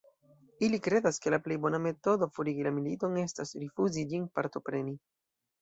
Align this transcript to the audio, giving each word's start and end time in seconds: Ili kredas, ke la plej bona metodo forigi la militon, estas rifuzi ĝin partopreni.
Ili 0.67 0.79
kredas, 0.87 1.19
ke 1.25 1.33
la 1.33 1.39
plej 1.47 1.57
bona 1.65 1.81
metodo 1.83 2.29
forigi 2.39 2.65
la 2.69 2.71
militon, 2.79 3.21
estas 3.27 3.55
rifuzi 3.65 4.07
ĝin 4.15 4.29
partopreni. 4.39 4.99